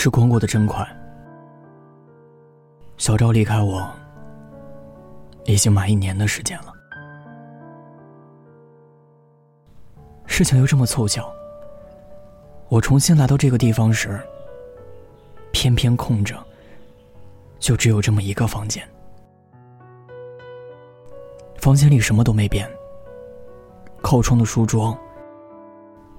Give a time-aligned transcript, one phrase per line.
[0.00, 0.86] 时光过得真快，
[2.98, 3.90] 小赵离开我
[5.44, 6.72] 已经满一年的时间了。
[10.24, 11.28] 事情又这么凑巧，
[12.68, 14.20] 我重新来到这个地方时，
[15.50, 16.36] 偏偏空着，
[17.58, 18.88] 就只有这么一个房间。
[21.56, 22.70] 房间里什么都没变，
[24.00, 24.96] 靠窗的书桌，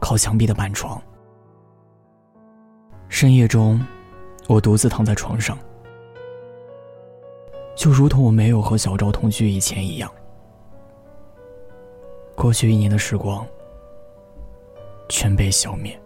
[0.02, 1.02] 靠墙壁的板床。
[3.10, 3.84] 深夜中，
[4.48, 5.58] 我独自躺在床上，
[7.76, 10.10] 就如同我没有和小赵同居以前一样。
[12.36, 13.46] 过去一年的时光，
[15.10, 16.00] 全被消灭。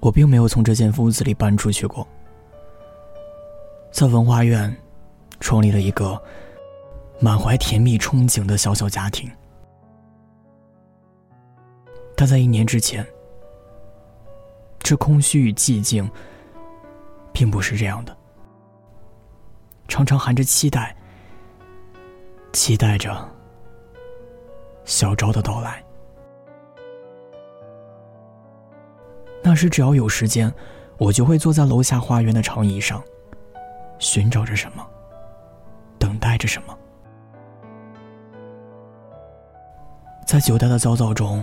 [0.00, 2.06] 我并没有从这间屋子里搬出去过，
[3.90, 4.76] 在文化院，
[5.40, 6.20] 创立了一个
[7.20, 9.30] 满怀甜蜜憧憬的小小家庭。
[12.14, 13.06] 但在一年之前。
[14.86, 16.08] 这空虚与寂静，
[17.32, 18.16] 并不是这样的。
[19.88, 20.96] 常常含着期待，
[22.52, 23.28] 期待着
[24.84, 25.84] 小昭的到来。
[29.42, 30.54] 那时只要有时间，
[30.98, 33.02] 我就会坐在楼下花园的长椅上，
[33.98, 34.88] 寻找着什么，
[35.98, 36.78] 等待着什么。
[40.24, 41.42] 在久待的焦躁中，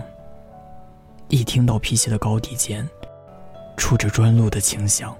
[1.28, 2.88] 一听到皮鞋的高低间。
[3.76, 5.14] 触着砖路的清香，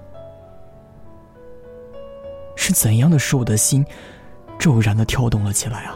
[2.55, 3.85] 是怎样的使我的心
[4.57, 5.95] 骤然的跳动了起来啊！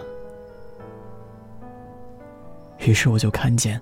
[2.79, 3.79] 于是我就看见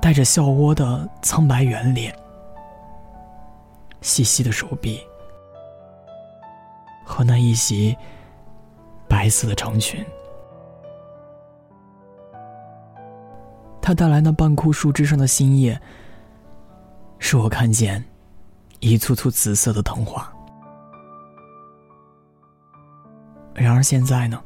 [0.00, 2.14] 带着笑窝的苍白圆脸，
[4.00, 5.00] 细细的手臂，
[7.04, 7.96] 和那一袭
[9.08, 10.04] 白色的长裙。
[13.80, 15.80] 他带来那半枯树枝上的新叶。
[17.18, 18.02] 是我看见
[18.80, 20.32] 一簇簇紫色的藤花，
[23.54, 24.42] 然而现在呢，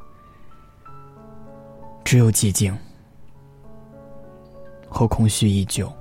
[2.02, 2.76] 只有寂静
[4.88, 5.92] 和空虚依旧。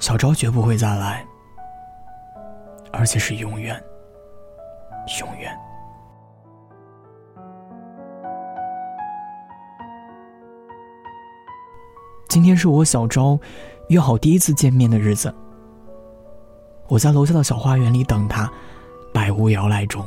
[0.00, 1.26] 小昭绝不会再来，
[2.92, 3.82] 而且是永远，
[5.20, 5.58] 永远。
[12.28, 13.38] 今天是我小昭。
[13.88, 15.34] 约好第一次见面的日子，
[16.88, 18.50] 我在楼下的小花园里等他，
[19.14, 20.04] 百无聊赖中，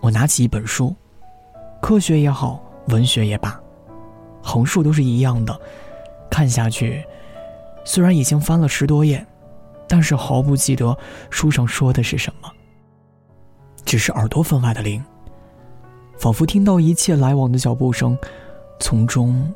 [0.00, 0.94] 我拿起一本书，
[1.82, 3.60] 科学也好，文学也罢，
[4.42, 5.54] 横竖都是一样的，
[6.30, 7.04] 看下去，
[7.84, 9.24] 虽然已经翻了十多页，
[9.86, 10.96] 但是毫不记得
[11.28, 12.50] 书上说的是什么，
[13.84, 15.04] 只是耳朵分外的灵，
[16.16, 18.16] 仿佛听到一切来往的脚步声，
[18.80, 19.52] 从中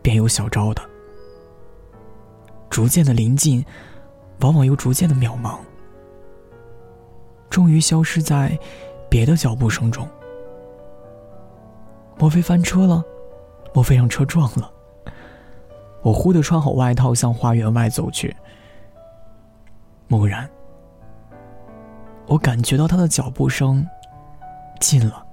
[0.00, 0.93] 便有小昭的。
[2.74, 3.64] 逐渐的临近，
[4.40, 5.58] 往往又逐渐的渺茫，
[7.48, 8.58] 终于消失在
[9.08, 10.08] 别的脚步声中。
[12.18, 13.00] 莫非翻车了？
[13.72, 14.68] 莫非让车撞了？
[16.02, 18.34] 我忽地穿好外套，向花园外走去。
[20.08, 20.50] 蓦然，
[22.26, 23.86] 我感觉到他的脚步声
[24.80, 25.24] 近了，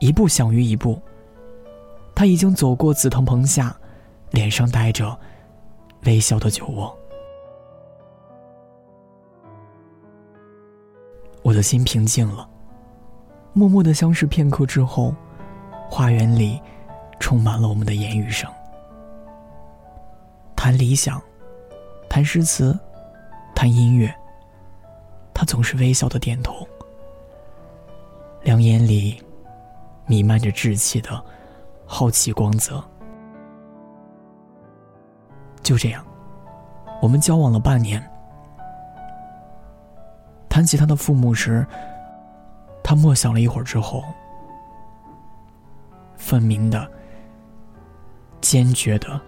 [0.00, 1.00] 一步响于一步。
[2.12, 3.76] 他已经走过紫藤棚下，
[4.32, 5.16] 脸上带着。
[6.04, 6.96] 微笑的酒窝，
[11.42, 12.48] 我的心平静了。
[13.52, 15.14] 默默的相视片刻之后，
[15.90, 16.60] 花园里
[17.18, 18.48] 充满了我们的言语声。
[20.54, 21.20] 谈理想，
[22.08, 22.78] 谈诗词，
[23.54, 24.14] 谈音乐。
[25.34, 26.66] 他总是微笑的点头，
[28.42, 29.22] 两眼里
[30.06, 31.24] 弥漫着稚气的
[31.86, 32.82] 好奇光泽。
[35.68, 36.02] 就这样，
[37.02, 38.02] 我们交往了半年。
[40.48, 41.66] 谈起他的父母时，
[42.82, 44.02] 他默想了一会儿之后，
[46.16, 46.90] 分明的、
[48.40, 49.20] 坚决的、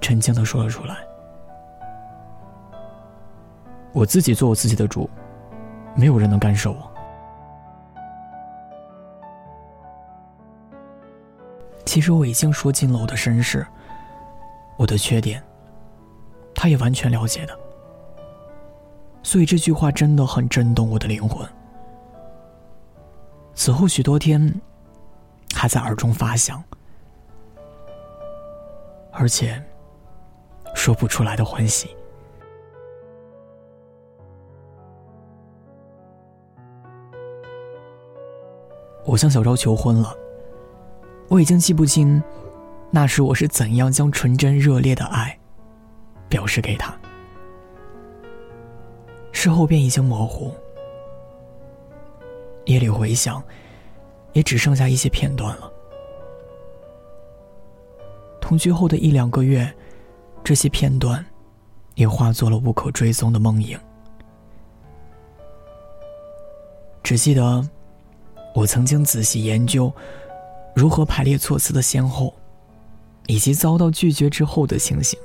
[0.00, 0.98] 沉静的说了出来
[3.92, 5.10] ：“我自己做我自己的主，
[5.96, 6.88] 没有人能干涉我。”
[11.84, 13.66] 其实我已经说尽了我的身世。
[14.76, 15.42] 我的缺点，
[16.54, 17.58] 他也完全了解的，
[19.22, 21.46] 所以这句话真的很震动我的灵魂。
[23.54, 24.60] 此后许多天，
[25.54, 26.62] 还在耳中发响，
[29.10, 29.60] 而且
[30.74, 31.96] 说不出来的欢喜。
[39.06, 40.14] 我向小昭求婚了，
[41.28, 42.22] 我已经记不清。
[42.96, 45.38] 那时我是怎样将纯真热烈的爱
[46.30, 46.98] 表示给他。
[49.32, 50.50] 事后便已经模糊，
[52.64, 53.44] 夜里回想，
[54.32, 55.70] 也只剩下一些片段了。
[58.40, 59.70] 同居后的一两个月，
[60.42, 61.22] 这些片段
[61.96, 63.78] 也化作了无可追踪的梦影。
[67.02, 67.62] 只记得，
[68.54, 69.92] 我曾经仔细研究
[70.74, 72.34] 如何排列措辞的先后，
[73.26, 75.18] 以及遭到拒绝之后的情形。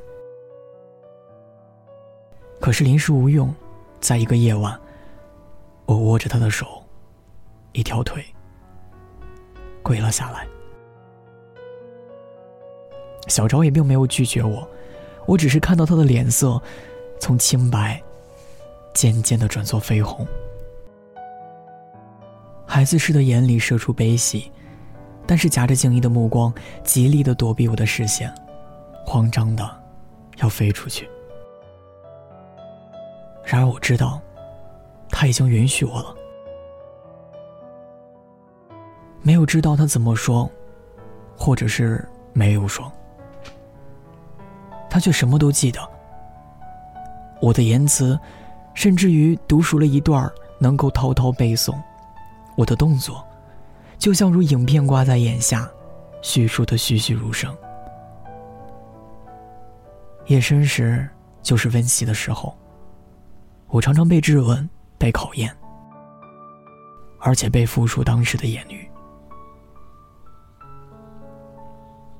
[2.59, 3.53] 可是临时无用，
[3.99, 4.79] 在一个夜晚，
[5.85, 6.65] 我握着他的手，
[7.71, 8.23] 一条腿
[9.81, 10.47] 跪了下来。
[13.27, 14.67] 小昭也并没有拒绝我，
[15.25, 16.61] 我只是看到他的脸色
[17.19, 18.01] 从清白
[18.93, 20.27] 渐渐的转作绯红。
[22.65, 24.51] 孩子似的眼里射出悲喜，
[25.31, 28.29] 但是夹着敬意的目光，极力的躲避我的视线，
[29.05, 29.65] 慌张的
[30.39, 31.09] 要飞出去。
[33.45, 34.19] 然而我知道，
[35.09, 36.13] 他已经允许我了。
[39.21, 40.51] 没有知道他怎么说，
[41.37, 42.91] 或者是没有说，
[44.89, 45.79] 他却什么都记得。
[47.41, 48.19] 我的言辞，
[48.73, 50.29] 甚至于读熟了一段
[50.59, 51.73] 能够滔滔背诵。
[52.57, 53.25] 我的动作，
[54.01, 55.69] 就像如影片挂在眼下，
[56.23, 57.55] 叙述的栩栩如生。
[60.25, 61.07] 夜深时
[61.43, 62.57] 就是温习的时候，
[63.67, 64.67] 我常常被质问、
[64.97, 65.55] 被考验，
[67.19, 68.89] 而且被复述当时的言语。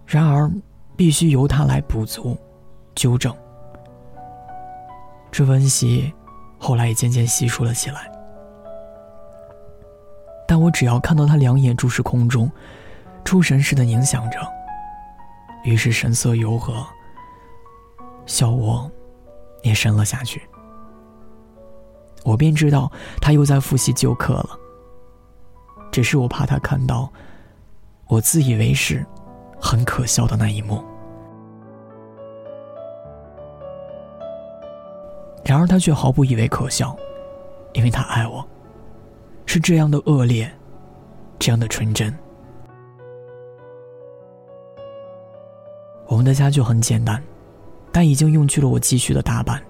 [0.06, 0.52] 然而，
[0.96, 2.38] 必须由他来补足、
[2.94, 3.36] 纠正。
[5.32, 6.14] 这温习，
[6.60, 8.12] 后来也渐渐稀疏了起来。
[10.52, 12.52] 但我只要看到他两眼注视空中，
[13.24, 14.38] 出神似的凝想着，
[15.64, 16.86] 于是神色柔和，
[18.26, 18.92] 笑窝
[19.64, 20.42] 也深了下去。
[22.26, 24.50] 我便知道他又在复习旧课了。
[25.90, 27.10] 只是我怕他看到
[28.10, 29.06] 我自以为是、
[29.58, 30.84] 很可笑的那一幕。
[35.46, 36.94] 然而他却毫不以为可笑，
[37.72, 38.46] 因为他爱我。
[39.54, 40.50] 是这样的恶劣，
[41.38, 42.18] 这样的纯真。
[46.08, 47.22] 我们的家就很简单，
[47.92, 49.62] 但已经用去了我积蓄的大半。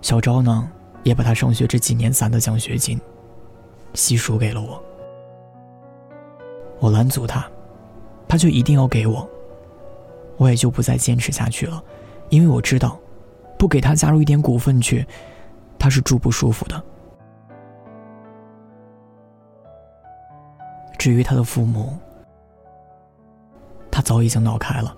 [0.00, 0.68] 小昭呢，
[1.04, 3.00] 也把他上学这几年攒的奖学金
[3.94, 4.82] 悉数给了我。
[6.80, 7.48] 我拦阻他，
[8.26, 9.24] 他就一定要给我，
[10.36, 11.80] 我也就不再坚持下去了，
[12.30, 12.98] 因为我知道，
[13.56, 15.06] 不给他加入一点股份去，
[15.78, 16.82] 他是住不舒服的。
[21.06, 21.96] 至于他的父母，
[23.92, 24.92] 他早已经闹开了，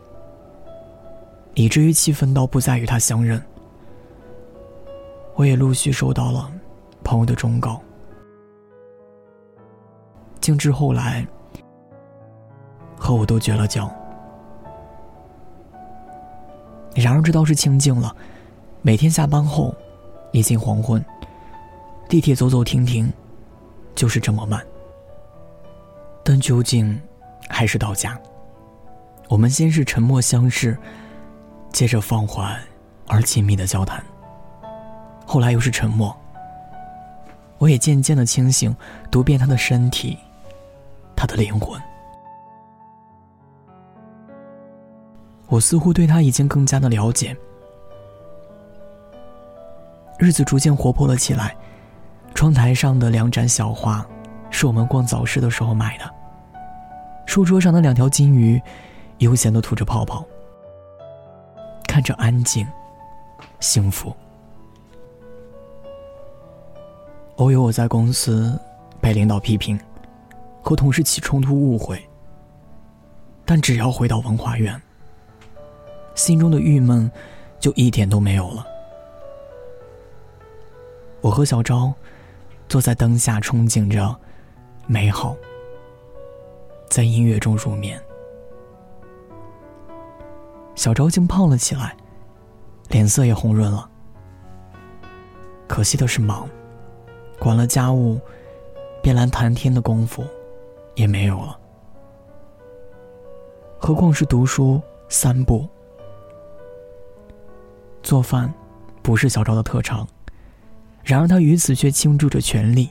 [1.52, 3.38] 以至于气愤到不再与他相认。
[5.34, 6.50] 我也陆续收到了
[7.04, 7.78] 朋友的忠告，
[10.40, 11.26] 静至后来
[12.96, 13.86] 和我都绝了交。
[16.94, 18.16] 然而这倒是清静了，
[18.80, 19.74] 每天下班后，
[20.32, 21.04] 已近黄昏，
[22.08, 23.12] 地铁走走停停，
[23.94, 24.66] 就是这么慢。
[26.30, 27.00] 但究竟，
[27.48, 28.14] 还是到家。
[29.30, 30.76] 我们先是沉默相视，
[31.72, 32.60] 接着放缓
[33.06, 34.04] 而亲密的交谈。
[35.24, 36.14] 后来又是沉默。
[37.56, 38.76] 我也渐渐的清醒，
[39.10, 40.18] 读遍他的身体，
[41.16, 41.80] 他的灵魂。
[45.46, 47.34] 我似乎对他已经更加的了解。
[50.18, 51.56] 日子逐渐活泼了起来，
[52.34, 54.06] 窗台上的两盏小花，
[54.50, 56.17] 是我们逛早市的时候买的。
[57.28, 58.58] 书桌上的两条金鱼，
[59.18, 60.24] 悠闲的吐着泡泡，
[61.86, 62.66] 看着安静、
[63.60, 64.16] 幸福。
[67.36, 68.58] 偶有我在公司
[68.98, 69.78] 被领导批评，
[70.62, 72.02] 和同事起冲突误会，
[73.44, 74.80] 但只要回到文化院，
[76.14, 77.12] 心中的郁闷
[77.60, 78.66] 就一点都没有了。
[81.20, 81.92] 我和小昭
[82.70, 84.16] 坐在灯下，憧憬着
[84.86, 85.36] 美好。
[86.88, 88.00] 在音乐中入眠，
[90.74, 91.94] 小昭竟胖了起来，
[92.88, 93.88] 脸色也红润了。
[95.66, 96.48] 可惜的是忙，
[97.38, 98.18] 管了家务，
[99.02, 100.24] 便连谈天的功夫
[100.94, 101.58] 也没有了。
[103.78, 105.68] 何况是读书、散步、
[108.02, 108.52] 做饭，
[109.02, 110.08] 不是小昭的特长，
[111.04, 112.88] 然而他于此却倾注着全力。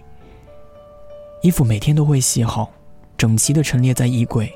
[1.42, 2.72] 衣服每天都会洗好。
[3.18, 4.52] 整齐的陈列在衣柜，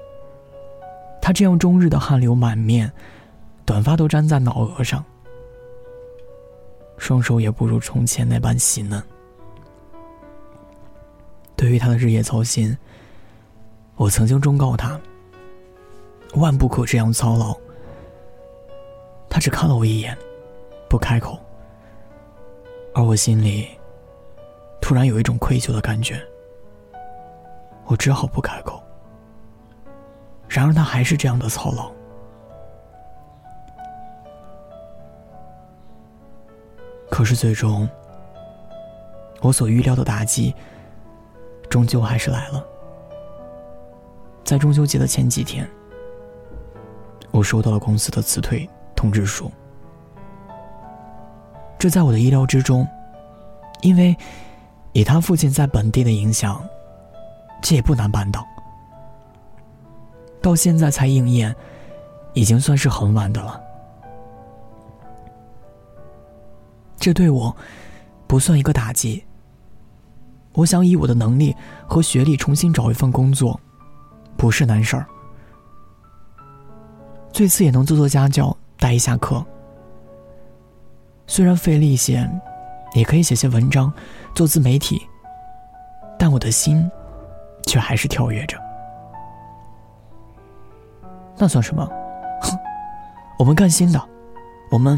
[1.20, 2.92] 他这样终日的汗流满面，
[3.66, 5.04] 短发都粘在脑额上，
[6.98, 9.02] 双手也不如从前那般细嫩。
[11.56, 12.78] 对于他的日夜操心，
[13.96, 15.00] 我曾经忠告他，
[16.36, 17.56] 万不可这样操劳。
[19.28, 20.16] 他只看了我一眼，
[20.88, 21.40] 不开口。
[22.94, 23.68] 而我心里
[24.82, 26.22] 突然有一种愧疚的感觉，
[27.92, 28.82] 我只好不开口。
[30.48, 31.92] 然而他还是这样的操劳。
[37.10, 37.88] 可是最终，
[39.42, 40.56] 我所预料的打击，
[41.70, 42.66] 终究还是来了。
[44.46, 45.70] 在中秋节的前几天，
[47.32, 49.52] 我收到了公司的辞退通知书。
[51.78, 52.88] 这在我的意料之中，
[53.82, 54.16] 因为
[54.94, 56.64] 以他父亲在本地的影响，
[57.62, 58.46] 这也不难办到。
[60.42, 61.56] 到现在才应验，
[62.34, 63.62] 已经算是很晚的了。
[66.98, 67.56] 这对我
[68.28, 69.24] 不算一个打击。
[70.54, 71.56] 我想以我的能力
[71.88, 73.60] 和学历重新找一份工作，
[74.36, 75.06] 不是难事儿。
[77.32, 79.44] 最次也能做做家教，带一下课。
[81.26, 82.30] 虽然费力些，
[82.94, 83.92] 也可以写些文章，
[84.36, 85.02] 做自媒体。
[86.20, 86.90] 但我的心，
[87.66, 88.58] 却还是跳跃着。
[91.38, 91.86] 那算什么？
[92.42, 92.58] 哼，
[93.40, 94.02] 我们干新的，
[94.72, 94.98] 我们。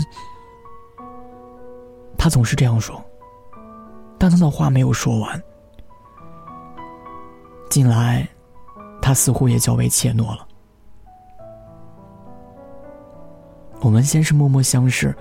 [2.17, 3.03] 他总是这样说，
[4.17, 5.43] 但他的话没有说完。
[7.69, 8.25] 近来，
[9.01, 10.47] 他似乎也较为怯懦了。
[13.81, 15.13] 我们先是默默相视，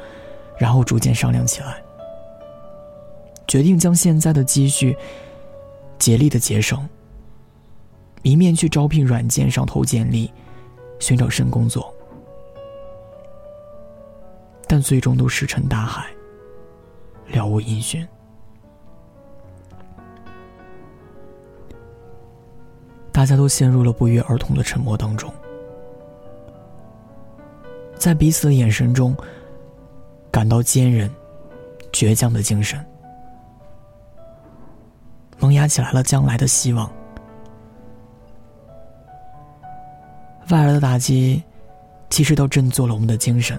[0.56, 1.82] 然后逐渐商量起来，
[3.48, 4.96] 决定将现在的积蓄
[5.98, 6.88] 竭力的节省，
[8.22, 10.32] 一面去招聘软件上投简历。
[11.00, 11.92] 寻找新工作，
[14.68, 16.06] 但最终都石沉大海，
[17.26, 18.06] 了无音讯。
[23.10, 25.34] 大家都陷入了不约而同的沉默当中，
[27.96, 29.12] 在彼此的眼神中，
[30.30, 31.10] 感到坚韧、
[31.90, 32.78] 倔强的精神，
[35.40, 36.88] 萌芽起来了将来的希望。
[40.52, 41.42] 外来的打击，
[42.10, 43.58] 其实都振作了我们的精神。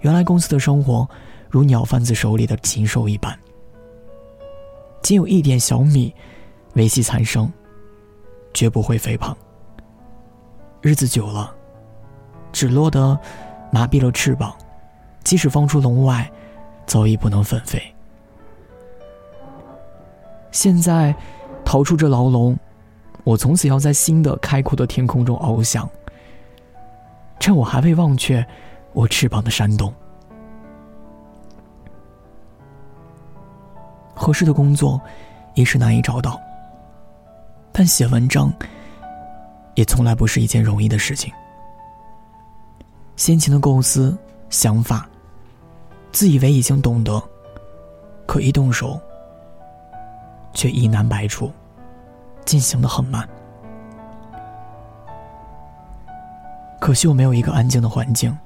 [0.00, 1.08] 原来公司的生活，
[1.48, 3.34] 如鸟贩子手里的禽兽一般，
[5.02, 6.14] 仅有一点小米
[6.74, 7.50] 维系残生，
[8.52, 9.34] 绝不会肥胖。
[10.82, 11.54] 日子久了，
[12.52, 13.18] 只落得
[13.72, 14.54] 麻痹了翅膀，
[15.24, 16.30] 即使放出笼外，
[16.84, 17.82] 早已不能奋飞。
[20.50, 21.14] 现在
[21.64, 22.54] 逃出这牢笼。
[23.24, 25.88] 我从此要在新的开阔的天空中翱翔，
[27.40, 28.46] 趁我还未忘却
[28.92, 29.92] 我翅膀的扇动。
[34.14, 35.00] 合适的工作
[35.54, 36.38] 一时难以找到，
[37.72, 38.52] 但写文章
[39.74, 41.32] 也从来不是一件容易的事情。
[43.16, 44.16] 先前的构思、
[44.50, 45.08] 想法，
[46.12, 47.22] 自以为已经懂得，
[48.26, 49.00] 可一动手，
[50.52, 51.50] 却一难百出。
[52.44, 53.28] 进行的很慢，
[56.80, 58.36] 可惜我没有一个安静的环境，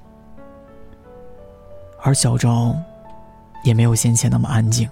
[2.01, 2.77] 而小昭
[3.65, 4.89] 也没有先前那么安静，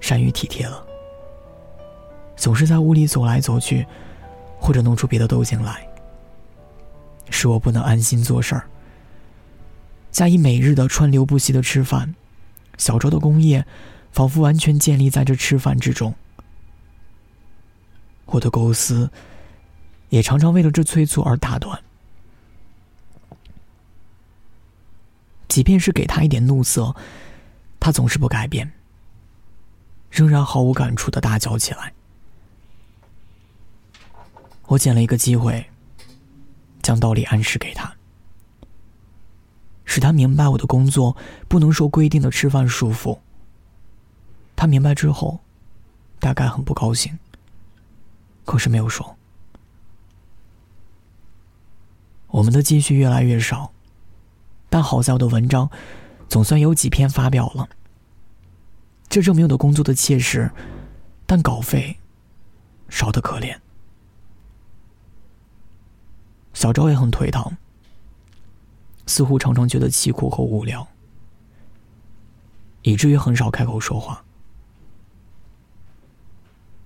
[0.00, 0.84] 善于体贴了，
[2.36, 3.86] 总是在屋里走来走去，
[4.58, 5.86] 或者弄出别的动静来，
[7.30, 8.64] 使我不能安心做事儿。
[10.10, 12.14] 加以每日的川流不息的吃饭，
[12.76, 13.64] 小昭的工业
[14.12, 16.14] 仿佛完全建立在这吃饭之中。
[18.26, 19.10] 我的构思，
[20.08, 21.82] 也常常为了这催促而打断。
[25.48, 26.96] 即便是给他一点怒色，
[27.78, 28.72] 他总是不改变，
[30.10, 31.92] 仍然毫无感触的大叫起来。
[34.66, 35.70] 我捡了一个机会，
[36.82, 37.94] 将道理暗示给他，
[39.84, 41.16] 使他明白我的工作
[41.46, 43.20] 不能受规定的吃饭束缚。
[44.56, 45.40] 他明白之后，
[46.18, 47.16] 大概很不高兴。
[48.44, 49.16] 可是没有说。
[52.28, 53.72] 我们的积蓄越来越少，
[54.68, 55.70] 但好在我的文章
[56.28, 57.68] 总算有几篇发表了。
[59.08, 60.50] 这证明我的工作的切实，
[61.26, 61.96] 但稿费
[62.88, 63.56] 少得可怜。
[66.54, 67.56] 小昭也很颓唐，
[69.06, 70.88] 似乎常常觉得凄苦和无聊，
[72.82, 74.24] 以至于很少开口说话。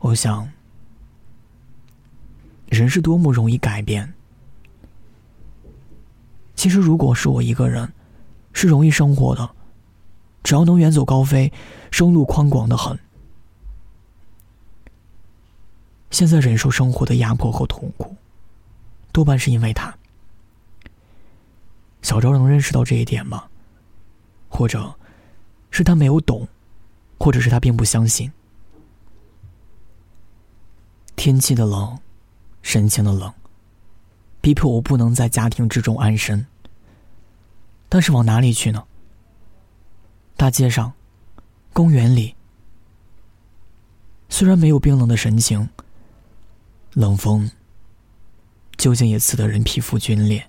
[0.00, 0.57] 我想。
[2.68, 4.12] 人是多么容易改变，
[6.54, 7.92] 其实，如果是我一个人，
[8.52, 9.50] 是容易生活的，
[10.42, 11.52] 只要能远走高飞，
[11.90, 12.98] 生路宽广的很。
[16.10, 18.16] 现在忍受生活的压迫和痛苦，
[19.12, 19.94] 多半是因为他。
[22.02, 23.44] 小昭能认识到这一点吗？
[24.48, 24.94] 或者，
[25.70, 26.48] 是他没有懂，
[27.18, 28.32] 或者是他并不相信。
[31.16, 31.98] 天气的冷，
[32.62, 33.32] 神情的冷，
[34.40, 36.46] 逼迫我不能在家庭之中安身。
[37.88, 38.84] 但是往哪里去呢？
[40.36, 40.92] 大街上，
[41.72, 42.34] 公园里，
[44.28, 45.68] 虽然没有冰冷的神情，
[46.92, 47.50] 冷风
[48.76, 50.48] 究竟也刺得人皮肤皲裂。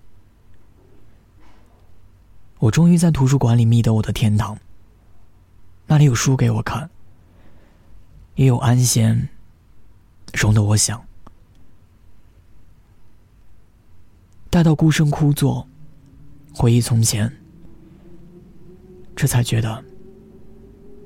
[2.59, 4.59] 我终于在图书馆里觅得我的天堂。
[5.87, 6.89] 那里有书给我看，
[8.35, 9.29] 也有安闲。
[10.33, 11.03] 容得我想，
[14.49, 15.67] 待到孤身枯坐，
[16.53, 17.31] 回忆从前，
[19.15, 19.83] 这才觉得，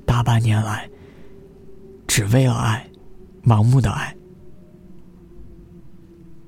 [0.05, 0.89] 大半年来，
[2.07, 2.89] 只为了爱，
[3.43, 4.15] 盲目的爱，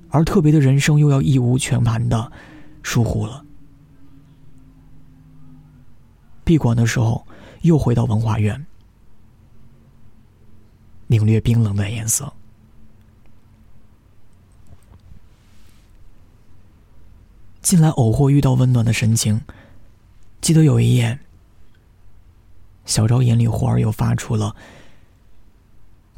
[0.10, 2.32] 而特别的人生又要义无全盘的
[2.82, 3.46] 疏忽了。
[6.46, 7.28] 闭馆的时候，
[7.64, 8.66] 又回到文化院，
[11.08, 12.32] 领略冰冷的颜色。
[17.66, 19.42] 近来偶或遇到温暖的神情，
[20.40, 21.18] 记得有一夜，
[22.86, 24.56] 小昭眼里忽而又发出了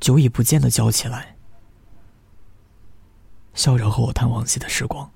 [0.01, 1.37] 久已不见的娇气来，
[3.53, 5.09] 笑着和我谈往昔的时光，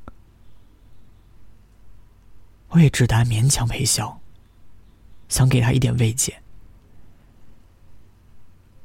[2.69, 4.21] 我也只得勉强陪笑，
[5.27, 6.41] 想给他一点慰藉。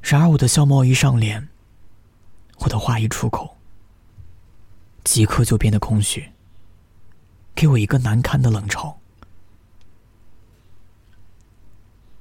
[0.03, 1.49] 然而我的笑貌一上脸，
[2.59, 3.57] 我的话一出口，
[5.05, 6.33] 即刻就变得空虚。
[7.57, 8.95] 给我一个难堪的冷嘲。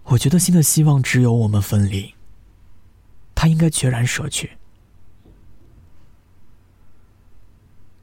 [0.06, 2.16] 我觉得新的希望只有我们分离。
[3.36, 4.58] 他应该决然舍去。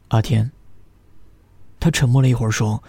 [0.08, 0.52] 阿天。
[1.80, 2.80] 他沉默了一会儿，说：“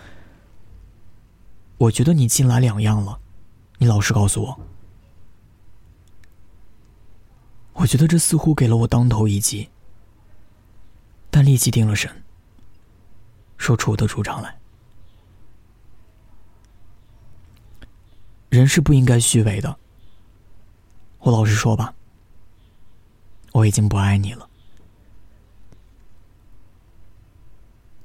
[1.80, 3.20] 我觉得你近来两样了，
[3.80, 4.60] 你老实告诉我。”
[7.74, 9.70] 我觉得这似乎给了我当头一击，
[11.32, 12.23] 但立即定了神。
[13.58, 14.58] 说出我的主张来。
[18.50, 19.80] 人是不应该虚伪的。
[21.20, 21.94] 我老实说吧，
[23.52, 24.48] 我已经不爱你了。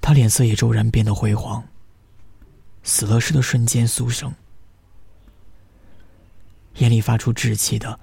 [0.01, 1.63] 他脸色也骤然变得灰黄，
[2.83, 4.35] 死了似的瞬间肃声，
[6.77, 8.01] 眼里发出稚气的、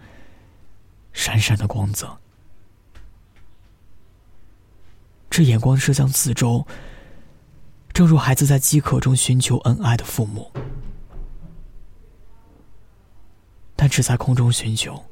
[1.14, 2.16] 闪闪的光泽。
[5.32, 6.68] 这眼光射向四周。
[7.96, 10.52] 正如孩子在饥渴中寻求恩爱的父母，
[13.74, 15.06] 但只在空中寻求，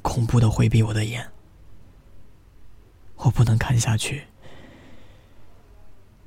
[0.00, 1.30] 恐怖的回避我的眼。
[3.16, 4.24] 我不能看下去，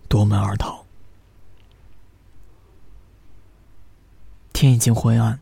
[0.08, 0.86] 夺门而逃。
[4.54, 5.39] 天已经昏暗，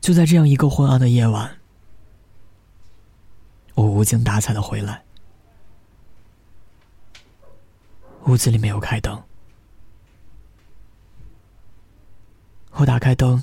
[0.00, 1.58] 就在这样一个昏暗的夜晚，
[3.74, 5.02] 我无精打采的回来。
[8.26, 9.20] 屋子里没有开灯，
[12.70, 13.42] 我打开灯，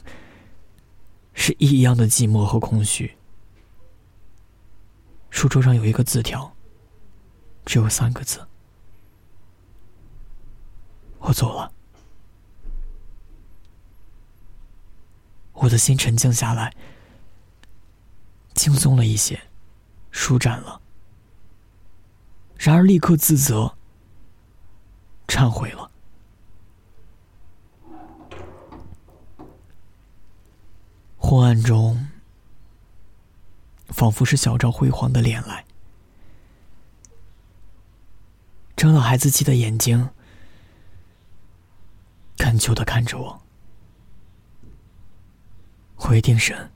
[1.34, 3.18] 是异样的寂寞和空虚。
[5.30, 6.56] 书桌上有一个字条，
[7.66, 8.48] 只有三个字
[11.20, 11.72] ：“我走了。”
[15.54, 16.74] 我的心沉静下来，
[18.56, 19.40] 轻松了一些，
[20.10, 20.82] 舒展了。
[22.58, 23.76] 然而，立刻自责。
[25.30, 25.90] 忏悔了。
[31.18, 32.08] 昏暗中，
[33.90, 35.64] 仿佛是小赵辉煌的脸来，
[38.76, 40.10] 睁了孩子气的眼睛，
[42.38, 43.42] 恳求的看着我。
[45.98, 46.72] 我一定神，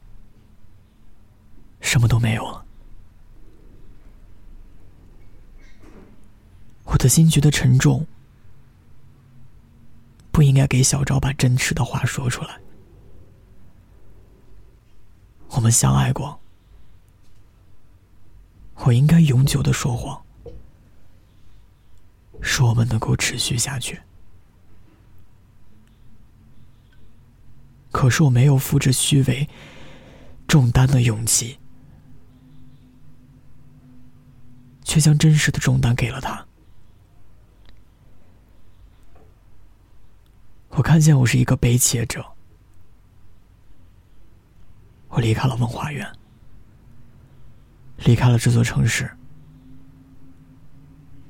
[1.81, 2.63] 什么都没有了。
[6.83, 8.05] 我的心觉得沉重。
[10.33, 12.59] 不应该给小昭把真实的话说出来。
[15.49, 16.41] 我们相爱过，
[18.77, 20.19] 我应该永久的说谎，
[22.41, 24.01] 使我们能够持续下去。
[27.91, 29.47] 可是我没有负着虚伪
[30.47, 31.59] 重担的勇气，
[34.83, 36.47] 却将真实的重担给了他。
[40.75, 42.25] 我看见我是一个被劫者，
[45.09, 46.11] 我离开了文华园，
[47.97, 49.09] 离开了这座城市，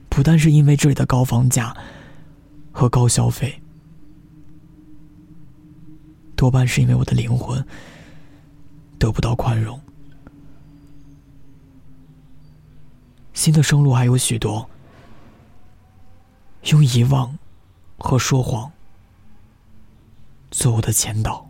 [0.07, 1.75] 不但是因为这里的高房价
[2.71, 3.61] 和高消费，
[6.37, 7.65] 多半是因为我的灵魂
[8.97, 9.77] 得不到宽容。
[13.33, 14.69] 新的生路还有许多，
[16.67, 17.37] 用遗忘
[17.97, 18.71] 和说谎。
[20.53, 21.42] 做我的前导。